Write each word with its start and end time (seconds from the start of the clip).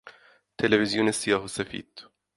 تلویزیون 0.57 1.11
سیاه 1.11 1.43
و 1.43 1.47
سفید 1.47 2.03